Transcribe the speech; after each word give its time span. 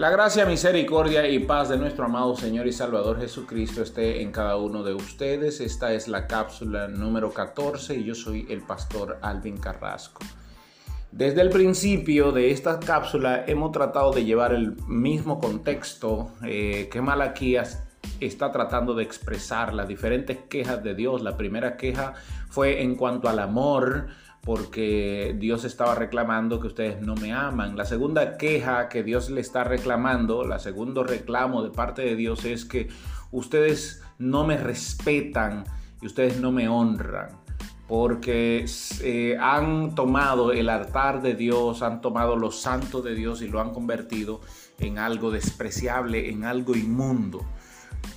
La 0.00 0.08
gracia, 0.08 0.46
misericordia 0.46 1.28
y 1.28 1.40
paz 1.40 1.68
de 1.68 1.76
nuestro 1.76 2.06
amado 2.06 2.34
Señor 2.34 2.66
y 2.66 2.72
Salvador 2.72 3.20
Jesucristo 3.20 3.82
esté 3.82 4.22
en 4.22 4.32
cada 4.32 4.56
uno 4.56 4.82
de 4.82 4.94
ustedes. 4.94 5.60
Esta 5.60 5.92
es 5.92 6.08
la 6.08 6.26
cápsula 6.26 6.88
número 6.88 7.34
14 7.34 7.96
y 7.96 8.04
yo 8.04 8.14
soy 8.14 8.46
el 8.48 8.62
pastor 8.62 9.18
Alvin 9.20 9.58
Carrasco. 9.58 10.22
Desde 11.12 11.42
el 11.42 11.50
principio 11.50 12.32
de 12.32 12.50
esta 12.50 12.80
cápsula 12.80 13.44
hemos 13.46 13.72
tratado 13.72 14.10
de 14.12 14.24
llevar 14.24 14.54
el 14.54 14.74
mismo 14.86 15.38
contexto 15.38 16.30
eh, 16.46 16.88
que 16.90 17.02
Malaquías 17.02 17.82
está 18.20 18.50
tratando 18.52 18.94
de 18.94 19.02
expresar, 19.02 19.74
las 19.74 19.86
diferentes 19.86 20.38
quejas 20.48 20.82
de 20.82 20.94
Dios. 20.94 21.20
La 21.20 21.36
primera 21.36 21.76
queja 21.76 22.14
fue 22.48 22.80
en 22.80 22.96
cuanto 22.96 23.28
al 23.28 23.38
amor, 23.38 24.06
porque 24.42 25.36
Dios 25.38 25.64
estaba 25.64 25.94
reclamando 25.94 26.60
que 26.60 26.68
ustedes 26.68 27.00
no 27.00 27.14
me 27.14 27.32
aman. 27.32 27.76
La 27.76 27.84
segunda 27.84 28.38
queja 28.38 28.88
que 28.88 29.02
Dios 29.02 29.30
le 29.30 29.40
está 29.40 29.64
reclamando, 29.64 30.44
la 30.44 30.58
segundo 30.58 31.04
reclamo 31.04 31.62
de 31.62 31.70
parte 31.70 32.02
de 32.02 32.16
Dios 32.16 32.44
es 32.44 32.64
que 32.64 32.88
ustedes 33.30 34.02
no 34.18 34.46
me 34.46 34.56
respetan 34.56 35.64
y 36.00 36.06
ustedes 36.06 36.40
no 36.40 36.52
me 36.52 36.68
honran. 36.68 37.28
Porque 37.86 38.66
eh, 39.02 39.36
han 39.40 39.96
tomado 39.96 40.52
el 40.52 40.68
altar 40.68 41.22
de 41.22 41.34
Dios, 41.34 41.82
han 41.82 42.00
tomado 42.00 42.36
los 42.36 42.60
santos 42.60 43.02
de 43.02 43.16
Dios 43.16 43.42
y 43.42 43.48
lo 43.48 43.60
han 43.60 43.72
convertido 43.72 44.40
en 44.78 44.98
algo 44.98 45.32
despreciable, 45.32 46.30
en 46.30 46.44
algo 46.44 46.76
inmundo 46.76 47.44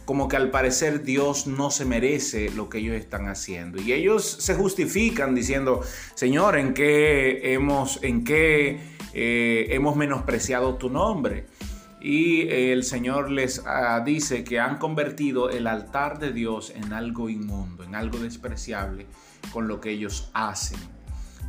como 0.06 0.28
que 0.28 0.36
al 0.36 0.52
parecer 0.52 1.04
Dios 1.04 1.48
no 1.48 1.72
se 1.72 1.86
merece 1.86 2.50
lo 2.52 2.70
que 2.70 2.80
ellos 2.80 2.96
están 2.96 3.28
haciendo. 3.28 3.82
Y 3.82 3.94
ellos 3.94 4.26
se 4.26 4.56
justifican 4.56 5.34
diciendo, 5.36 5.82
Señor, 6.16 6.58
¿en 6.58 6.74
qué 6.74 7.54
hemos, 7.54 8.04
en 8.04 8.24
qué, 8.24 8.80
eh, 9.14 9.68
hemos 9.70 9.96
menospreciado 9.96 10.76
tu 10.76 10.90
nombre? 10.90 11.46
Y 12.02 12.50
el 12.50 12.84
Señor 12.84 13.32
les 13.32 13.64
ah, 13.66 14.02
dice 14.06 14.44
que 14.44 14.60
han 14.60 14.78
convertido 14.78 15.50
el 15.50 15.68
altar 15.68 16.20
de 16.20 16.34
Dios 16.34 16.74
en 16.76 16.92
algo 16.92 17.30
inmundo, 17.30 17.86
en 17.86 17.96
algo 17.96 18.20
despreciable 18.20 19.06
con 19.54 19.70
lo 19.70 19.80
que 19.80 19.92
ellos 19.92 20.30
hacen. 20.34 20.80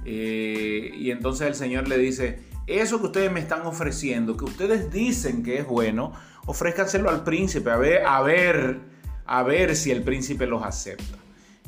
Eh, 0.05 0.93
y 0.97 1.11
entonces 1.11 1.49
el 1.49 1.55
Señor 1.57 1.89
le 1.89 1.99
dice, 1.99 2.39
eso 2.67 3.01
que 3.01 3.07
ustedes 3.07 3.33
me 3.33 3.41
están 3.41 3.67
ofreciendo, 3.67 4.37
que 4.37 4.45
ustedes 4.45 4.91
dicen 4.91 5.43
que 5.43 5.59
es 5.59 5.67
bueno, 5.67 6.13
ofrézcanselo 6.47 7.11
al 7.11 7.25
príncipe, 7.25 7.71
a 7.71 7.77
ver, 7.77 8.07
a 8.07 8.23
ver, 8.23 8.81
a 9.27 9.43
ver 9.43 9.77
si 9.77 9.91
el 9.91 10.03
príncipe 10.03 10.47
los 10.47 10.63
acepta. 10.63 11.19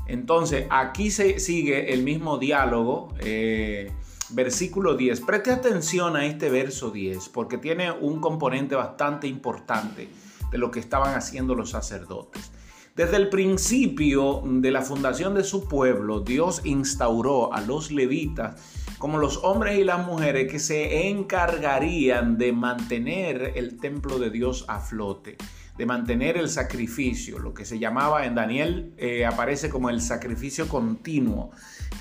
Entonces, 0.06 0.66
aquí 0.70 1.10
se 1.10 1.38
sigue 1.40 1.92
el 1.92 2.02
mismo 2.02 2.38
diálogo, 2.38 3.14
eh, 3.18 3.90
versículo 4.30 4.96
10. 4.96 5.20
Preste 5.20 5.50
atención 5.50 6.16
a 6.16 6.26
este 6.26 6.48
verso 6.48 6.90
10, 6.90 7.28
porque 7.30 7.58
tiene 7.58 7.90
un 7.90 8.20
componente 8.20 8.74
bastante 8.74 9.26
importante 9.26 10.08
de 10.50 10.58
lo 10.58 10.70
que 10.70 10.80
estaban 10.80 11.14
haciendo 11.14 11.54
los 11.54 11.70
sacerdotes. 11.70 12.52
Desde 12.94 13.16
el 13.16 13.28
principio 13.28 14.42
de 14.44 14.70
la 14.70 14.80
fundación 14.80 15.34
de 15.34 15.44
su 15.44 15.68
pueblo, 15.68 16.20
Dios 16.20 16.62
instauró 16.64 17.52
a 17.52 17.60
los 17.60 17.90
levitas 17.90 18.54
como 18.98 19.18
los 19.18 19.38
hombres 19.44 19.78
y 19.78 19.84
las 19.84 20.06
mujeres 20.06 20.50
que 20.50 20.58
se 20.58 21.08
encargarían 21.08 22.38
de 22.38 22.52
mantener 22.52 23.52
el 23.54 23.78
templo 23.78 24.18
de 24.18 24.30
Dios 24.30 24.64
a 24.68 24.80
flote, 24.80 25.36
de 25.76 25.86
mantener 25.86 26.38
el 26.38 26.48
sacrificio, 26.48 27.38
lo 27.38 27.52
que 27.52 27.64
se 27.64 27.78
llamaba 27.78 28.24
en 28.24 28.34
Daniel, 28.34 28.94
eh, 28.96 29.26
aparece 29.26 29.68
como 29.68 29.90
el 29.90 30.00
sacrificio 30.00 30.68
continuo, 30.68 31.50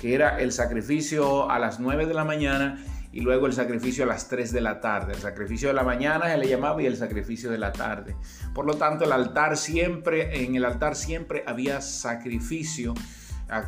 que 0.00 0.14
era 0.14 0.40
el 0.40 0.52
sacrificio 0.52 1.50
a 1.50 1.58
las 1.58 1.78
9 1.80 2.06
de 2.06 2.14
la 2.14 2.24
mañana 2.24 2.82
y 3.12 3.20
luego 3.20 3.46
el 3.46 3.52
sacrificio 3.52 4.04
a 4.04 4.06
las 4.06 4.28
3 4.28 4.52
de 4.52 4.60
la 4.60 4.80
tarde. 4.80 5.14
El 5.14 5.20
sacrificio 5.20 5.68
de 5.68 5.74
la 5.74 5.84
mañana 5.84 6.26
se 6.26 6.36
le 6.36 6.48
llamaba 6.48 6.82
y 6.82 6.86
el 6.86 6.96
sacrificio 6.96 7.50
de 7.50 7.58
la 7.58 7.72
tarde. 7.72 8.14
Por 8.54 8.66
lo 8.66 8.74
tanto, 8.74 9.04
el 9.04 9.12
altar 9.12 9.56
siempre, 9.56 10.44
en 10.44 10.54
el 10.54 10.64
altar 10.64 10.96
siempre 10.96 11.42
había 11.46 11.80
sacrificio, 11.80 12.92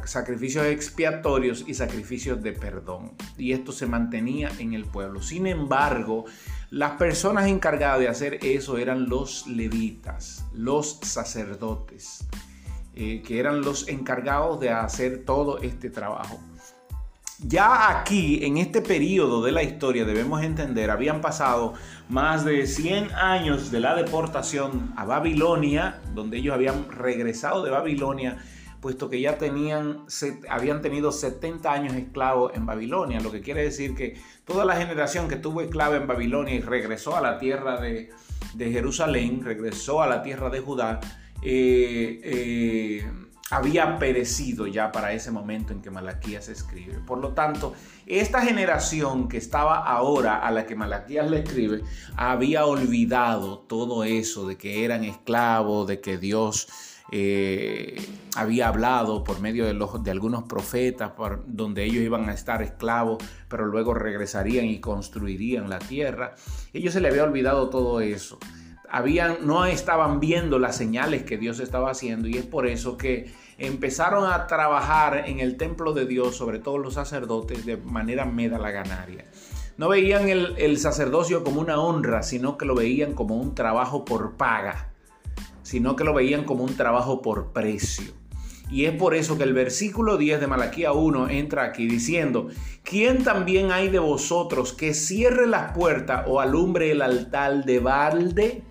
sacrificios 0.04 0.66
expiatorios 0.66 1.64
y 1.66 1.74
sacrificios 1.74 2.42
de 2.42 2.52
perdón. 2.52 3.12
Y 3.36 3.52
esto 3.52 3.72
se 3.72 3.86
mantenía 3.86 4.50
en 4.58 4.74
el 4.74 4.84
pueblo. 4.84 5.22
Sin 5.22 5.46
embargo, 5.46 6.24
las 6.70 6.92
personas 6.92 7.46
encargadas 7.46 8.00
de 8.00 8.08
hacer 8.08 8.38
eso 8.44 8.78
eran 8.78 9.08
los 9.08 9.46
levitas, 9.46 10.44
los 10.52 10.98
sacerdotes, 11.02 12.26
eh, 12.94 13.22
que 13.26 13.38
eran 13.38 13.62
los 13.62 13.88
encargados 13.88 14.60
de 14.60 14.70
hacer 14.70 15.24
todo 15.24 15.58
este 15.60 15.90
trabajo. 15.90 16.40
Ya 17.40 18.00
aquí, 18.00 18.44
en 18.44 18.58
este 18.58 18.82
periodo 18.82 19.42
de 19.42 19.52
la 19.52 19.62
historia, 19.62 20.04
debemos 20.04 20.42
entender, 20.42 20.90
habían 20.90 21.20
pasado 21.20 21.74
más 22.08 22.44
de 22.44 22.66
100 22.66 23.12
años 23.14 23.70
de 23.70 23.78
la 23.78 23.94
deportación 23.94 24.92
a 24.96 25.04
Babilonia, 25.04 26.00
donde 26.14 26.38
ellos 26.38 26.52
habían 26.52 26.90
regresado 26.90 27.62
de 27.62 27.70
Babilonia, 27.70 28.38
puesto 28.80 29.08
que 29.08 29.20
ya 29.20 29.38
tenían, 29.38 30.04
habían 30.48 30.82
tenido 30.82 31.12
70 31.12 31.72
años 31.72 31.94
esclavos 31.94 32.52
en 32.54 32.66
Babilonia, 32.66 33.20
lo 33.20 33.32
que 33.32 33.40
quiere 33.40 33.62
decir 33.62 33.94
que 33.94 34.20
toda 34.44 34.64
la 34.64 34.76
generación 34.76 35.28
que 35.28 35.36
tuvo 35.36 35.60
esclava 35.60 35.96
en 35.96 36.06
Babilonia 36.06 36.54
y 36.54 36.60
regresó 36.60 37.16
a 37.16 37.20
la 37.20 37.38
tierra 37.38 37.80
de, 37.80 38.10
Jerusalén, 38.56 39.42
regresó 39.44 40.02
a 40.02 40.06
la 40.06 40.22
tierra 40.22 40.50
de 40.50 40.60
Judá, 40.60 41.00
eh, 41.42 42.20
eh, 42.22 43.10
había 43.50 43.98
perecido 43.98 44.66
ya 44.66 44.92
para 44.92 45.12
ese 45.12 45.30
momento 45.30 45.72
en 45.72 45.80
que 45.80 45.90
Malaquías 45.90 46.48
escribe. 46.48 46.98
Por 47.06 47.18
lo 47.18 47.32
tanto, 47.32 47.74
esta 48.06 48.42
generación 48.42 49.28
que 49.28 49.38
estaba 49.38 49.78
ahora 49.84 50.38
a 50.38 50.50
la 50.50 50.66
que 50.66 50.74
Malaquías 50.74 51.30
le 51.30 51.40
escribe, 51.40 51.82
había 52.16 52.66
olvidado 52.66 53.60
todo 53.60 54.04
eso 54.04 54.46
de 54.46 54.56
que 54.56 54.84
eran 54.84 55.04
esclavos, 55.04 55.86
de 55.86 56.00
que 56.00 56.18
Dios 56.18 56.68
eh, 57.10 58.00
había 58.36 58.68
hablado 58.68 59.24
por 59.24 59.40
medio 59.40 59.64
de, 59.64 60.10
algunos 60.10 60.44
profetas, 60.44 61.12
por, 61.12 61.44
donde 61.46 61.84
ellos 61.84 62.02
iban 62.02 62.28
a 62.28 62.34
estar 62.34 62.62
esclavos, 62.62 63.22
pero 63.48 63.66
luego 63.66 63.94
regresarían 63.94 64.66
y 64.66 64.80
construirían 64.80 65.70
la 65.70 65.78
tierra. 65.78 66.34
Ellos 66.72 66.92
se 66.92 67.00
le 67.00 67.08
había 67.08 67.24
olvidado 67.24 67.70
todo 67.70 68.00
eso 68.00 68.38
habían, 68.90 69.46
no 69.46 69.66
estaban 69.66 70.20
viendo 70.20 70.58
las 70.58 70.76
señales 70.76 71.22
que 71.22 71.36
Dios 71.36 71.60
estaba 71.60 71.90
haciendo 71.90 72.28
y 72.28 72.38
es 72.38 72.46
por 72.46 72.66
eso 72.66 72.96
que 72.96 73.30
empezaron 73.58 74.30
a 74.30 74.46
trabajar 74.46 75.24
en 75.26 75.40
el 75.40 75.56
templo 75.56 75.92
de 75.92 76.06
Dios, 76.06 76.36
sobre 76.36 76.58
todo 76.58 76.78
los 76.78 76.94
sacerdotes, 76.94 77.66
de 77.66 77.76
manera 77.76 78.24
medalaganaria. 78.24 79.24
No 79.76 79.88
veían 79.88 80.28
el 80.28 80.78
sacerdocio 80.78 81.44
como 81.44 81.60
una 81.60 81.80
honra, 81.80 82.22
sino 82.22 82.56
que 82.58 82.66
lo 82.66 82.74
veían 82.74 83.14
como 83.14 83.36
un 83.36 83.54
trabajo 83.54 84.04
por 84.04 84.36
paga, 84.36 84.90
sino 85.68 85.96
que 85.96 86.04
lo 86.04 86.14
veían 86.14 86.44
como 86.44 86.64
un 86.64 86.74
trabajo 86.74 87.20
por 87.20 87.52
precio. 87.52 88.14
Y 88.70 88.86
es 88.86 88.94
por 88.94 89.14
eso 89.14 89.36
que 89.36 89.44
el 89.44 89.52
versículo 89.52 90.16
10 90.16 90.40
de 90.40 90.46
Malaquía 90.46 90.92
1 90.92 91.28
entra 91.28 91.64
aquí 91.64 91.86
diciendo, 91.86 92.48
¿quién 92.82 93.22
también 93.22 93.70
hay 93.70 93.90
de 93.90 93.98
vosotros 93.98 94.72
que 94.72 94.94
cierre 94.94 95.46
las 95.46 95.72
puertas 95.72 96.24
o 96.26 96.40
alumbre 96.40 96.90
el 96.90 97.02
altar 97.02 97.66
de 97.66 97.80
balde? 97.80 98.62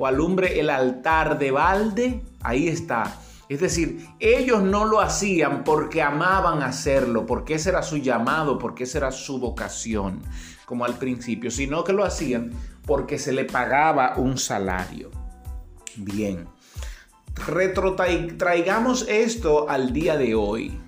o 0.00 0.06
alumbre 0.06 0.58
el 0.58 0.70
altar 0.70 1.38
de 1.38 1.50
balde, 1.50 2.22
ahí 2.40 2.68
está. 2.68 3.18
Es 3.50 3.60
decir, 3.60 4.06
ellos 4.18 4.62
no 4.62 4.86
lo 4.86 4.98
hacían 4.98 5.62
porque 5.62 6.00
amaban 6.00 6.62
hacerlo, 6.62 7.26
porque 7.26 7.54
ese 7.54 7.68
era 7.68 7.82
su 7.82 7.98
llamado, 7.98 8.56
porque 8.56 8.84
esa 8.84 8.96
era 8.96 9.12
su 9.12 9.38
vocación, 9.38 10.22
como 10.64 10.86
al 10.86 10.94
principio, 10.94 11.50
sino 11.50 11.84
que 11.84 11.92
lo 11.92 12.02
hacían 12.02 12.50
porque 12.86 13.18
se 13.18 13.32
le 13.32 13.44
pagaba 13.44 14.14
un 14.16 14.38
salario. 14.38 15.19
Bien, 15.96 16.46
retrotraigamos 17.46 19.06
esto 19.08 19.68
al 19.68 19.92
día 19.92 20.16
de 20.16 20.34
hoy. 20.34 20.78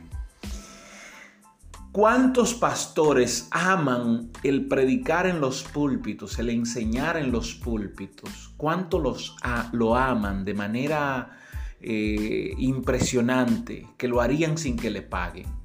¿Cuántos 1.92 2.54
pastores 2.54 3.48
aman 3.50 4.30
el 4.42 4.66
predicar 4.66 5.26
en 5.26 5.40
los 5.40 5.62
púlpitos, 5.62 6.38
el 6.38 6.48
enseñar 6.48 7.18
en 7.18 7.30
los 7.30 7.54
púlpitos? 7.54 8.54
¿Cuánto 8.56 8.98
los, 8.98 9.36
lo 9.72 9.94
aman 9.94 10.44
de 10.44 10.54
manera 10.54 11.38
eh, 11.80 12.54
impresionante, 12.56 13.88
que 13.98 14.08
lo 14.08 14.22
harían 14.22 14.56
sin 14.56 14.76
que 14.76 14.90
le 14.90 15.02
paguen? 15.02 15.61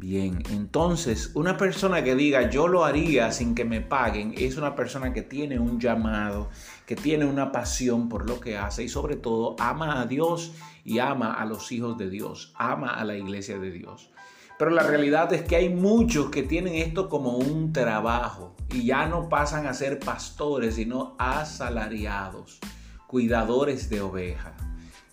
Bien, 0.00 0.44
entonces 0.50 1.32
una 1.34 1.56
persona 1.56 2.04
que 2.04 2.14
diga 2.14 2.48
yo 2.48 2.68
lo 2.68 2.84
haría 2.84 3.32
sin 3.32 3.56
que 3.56 3.64
me 3.64 3.80
paguen 3.80 4.32
es 4.38 4.56
una 4.56 4.76
persona 4.76 5.12
que 5.12 5.22
tiene 5.22 5.58
un 5.58 5.80
llamado, 5.80 6.50
que 6.86 6.94
tiene 6.94 7.24
una 7.24 7.50
pasión 7.50 8.08
por 8.08 8.30
lo 8.30 8.38
que 8.38 8.56
hace 8.56 8.84
y 8.84 8.88
sobre 8.88 9.16
todo 9.16 9.56
ama 9.58 10.00
a 10.00 10.06
Dios 10.06 10.52
y 10.84 11.00
ama 11.00 11.34
a 11.34 11.44
los 11.46 11.72
hijos 11.72 11.98
de 11.98 12.10
Dios, 12.10 12.52
ama 12.56 12.90
a 12.90 13.04
la 13.04 13.16
iglesia 13.16 13.58
de 13.58 13.72
Dios. 13.72 14.10
Pero 14.56 14.70
la 14.70 14.84
realidad 14.84 15.32
es 15.32 15.42
que 15.42 15.56
hay 15.56 15.68
muchos 15.68 16.30
que 16.30 16.44
tienen 16.44 16.76
esto 16.76 17.08
como 17.08 17.36
un 17.36 17.72
trabajo 17.72 18.54
y 18.72 18.86
ya 18.86 19.06
no 19.06 19.28
pasan 19.28 19.66
a 19.66 19.74
ser 19.74 19.98
pastores, 19.98 20.76
sino 20.76 21.16
asalariados, 21.18 22.60
cuidadores 23.08 23.90
de 23.90 24.00
ovejas, 24.00 24.52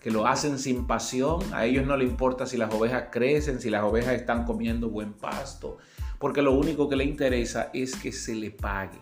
que 0.06 0.12
lo 0.12 0.28
hacen 0.28 0.60
sin 0.60 0.86
pasión. 0.86 1.42
A 1.52 1.66
ellos 1.66 1.84
no 1.88 1.98
les 1.98 2.08
importa 2.08 2.46
si 2.46 2.58
las 2.58 2.72
ovejas 2.72 3.06
crecen, 3.12 3.60
si 3.60 3.72
las 3.72 3.84
ovejas 3.84 4.14
están 4.14 4.46
comiendo 4.46 4.88
buen 4.88 5.14
pasto, 5.14 5.80
porque 6.20 6.44
lo 6.44 6.52
único 6.52 6.88
que 6.88 6.96
les 6.96 7.08
interesa 7.08 7.72
es 7.74 7.96
que 7.96 8.12
se 8.12 8.36
le 8.36 8.52
pague. 8.52 9.00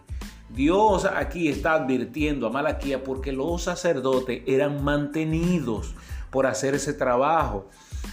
Dios 0.47 1.03
aquí 1.03 1.49
está 1.49 1.73
advirtiendo 1.73 2.47
a 2.47 2.51
Malaquía 2.51 3.03
porque 3.03 3.33
los 3.33 3.63
sacerdotes 3.63 4.43
eran 4.47 4.81
mantenidos 4.81 5.93
por 6.31 6.47
hacer 6.47 6.73
ese 6.73 6.93
trabajo. 6.93 7.69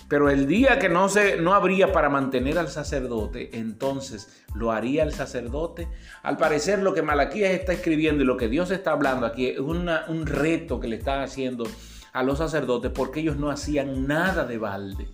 Pero 0.08 0.28
el 0.28 0.48
día 0.48 0.80
que 0.80 0.88
no, 0.88 1.08
se, 1.08 1.36
no 1.36 1.54
habría 1.54 1.92
para 1.92 2.08
mantener 2.08 2.58
al 2.58 2.70
sacerdote, 2.70 3.56
entonces 3.56 4.42
lo 4.52 4.72
haría 4.72 5.04
el 5.04 5.12
sacerdote. 5.12 5.86
Al 6.24 6.36
parecer 6.36 6.80
lo 6.80 6.92
que 6.92 7.02
Malaquías 7.02 7.52
está 7.52 7.72
escribiendo 7.72 8.24
y 8.24 8.26
lo 8.26 8.36
que 8.36 8.48
Dios 8.48 8.72
está 8.72 8.90
hablando 8.90 9.26
aquí 9.26 9.46
es 9.46 9.60
un 9.60 10.26
reto 10.26 10.80
que 10.80 10.88
le 10.88 10.96
está 10.96 11.22
haciendo 11.22 11.66
a 12.12 12.22
los 12.22 12.38
sacerdotes 12.38 12.90
porque 12.94 13.20
ellos 13.20 13.36
no 13.36 13.50
hacían 13.50 14.06
nada 14.06 14.44
de 14.44 14.58
balde. 14.58 15.08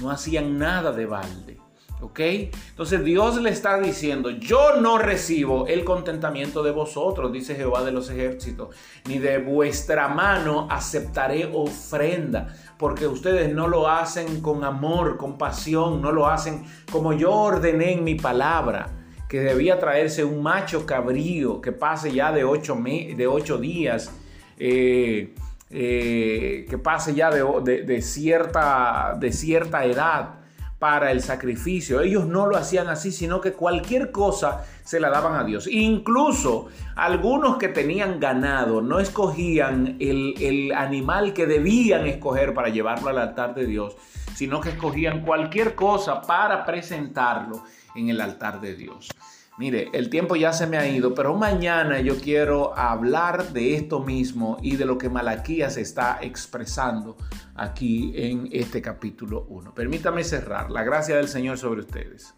No 0.00 0.10
hacían 0.10 0.58
nada 0.58 0.92
de 0.92 1.06
balde. 1.06 1.58
¿Ok? 2.02 2.20
Entonces 2.20 3.02
Dios 3.04 3.40
le 3.40 3.48
está 3.48 3.80
diciendo, 3.80 4.28
yo 4.28 4.76
no 4.80 4.98
recibo 4.98 5.66
el 5.66 5.82
contentamiento 5.82 6.62
de 6.62 6.70
vosotros, 6.70 7.32
dice 7.32 7.54
Jehová 7.54 7.84
de 7.84 7.92
los 7.92 8.10
ejércitos, 8.10 8.76
ni 9.06 9.18
de 9.18 9.38
vuestra 9.38 10.06
mano 10.08 10.68
aceptaré 10.70 11.50
ofrenda, 11.54 12.54
porque 12.76 13.06
ustedes 13.06 13.54
no 13.54 13.66
lo 13.66 13.88
hacen 13.88 14.42
con 14.42 14.62
amor, 14.62 15.16
con 15.16 15.38
pasión, 15.38 16.02
no 16.02 16.12
lo 16.12 16.26
hacen 16.26 16.64
como 16.92 17.14
yo 17.14 17.32
ordené 17.32 17.94
en 17.94 18.04
mi 18.04 18.14
palabra, 18.14 18.90
que 19.26 19.40
debía 19.40 19.78
traerse 19.78 20.22
un 20.22 20.42
macho 20.42 20.84
cabrío 20.84 21.62
que 21.62 21.72
pase 21.72 22.12
ya 22.12 22.30
de 22.30 22.44
ocho, 22.44 22.76
de 22.76 23.26
ocho 23.26 23.56
días. 23.56 24.12
Eh, 24.58 25.34
eh, 25.70 26.66
que 26.70 26.78
pase 26.78 27.14
ya 27.14 27.30
de, 27.30 28.02
cierta, 28.02 29.16
de 29.18 29.32
cierta 29.32 29.84
edad 29.84 30.34
para 30.78 31.10
el 31.10 31.22
sacrificio. 31.22 32.00
Ellos 32.00 32.26
no 32.26 32.46
lo 32.46 32.56
hacían 32.56 32.88
así, 32.88 33.10
sino 33.10 33.40
que 33.40 33.52
cualquier 33.52 34.12
cosa 34.12 34.64
se 34.84 35.00
la 35.00 35.10
daban 35.10 35.34
a 35.34 35.44
Dios. 35.44 35.66
Incluso 35.66 36.68
algunos 36.94 37.56
que 37.56 37.68
tenían 37.68 38.20
ganado 38.20 38.80
no 38.80 39.00
escogían 39.00 39.96
el, 39.98 40.34
el 40.40 40.72
animal 40.72 41.32
que 41.32 41.46
debían 41.46 42.06
escoger 42.06 42.54
para 42.54 42.68
llevarlo 42.68 43.08
al 43.08 43.18
altar 43.18 43.54
de 43.54 43.66
Dios, 43.66 43.96
sino 44.34 44.60
que 44.60 44.68
escogían 44.70 45.22
cualquier 45.22 45.74
cosa 45.74 46.20
para 46.20 46.64
presentarlo 46.64 47.64
en 47.94 48.10
el 48.10 48.20
altar 48.20 48.60
de 48.60 48.74
Dios. 48.74 49.08
Mire, 49.58 49.88
el 49.94 50.10
tiempo 50.10 50.36
ya 50.36 50.52
se 50.52 50.66
me 50.66 50.76
ha 50.76 50.86
ido, 50.86 51.14
pero 51.14 51.34
mañana 51.34 51.98
yo 52.00 52.20
quiero 52.20 52.76
hablar 52.76 53.54
de 53.54 53.74
esto 53.74 54.00
mismo 54.00 54.58
y 54.60 54.76
de 54.76 54.84
lo 54.84 54.98
que 54.98 55.08
Malaquías 55.08 55.78
está 55.78 56.18
expresando 56.20 57.16
aquí 57.54 58.12
en 58.14 58.50
este 58.52 58.82
capítulo 58.82 59.46
1. 59.48 59.72
Permítame 59.72 60.24
cerrar. 60.24 60.70
La 60.70 60.84
gracia 60.84 61.16
del 61.16 61.28
Señor 61.28 61.56
sobre 61.56 61.80
ustedes. 61.80 62.34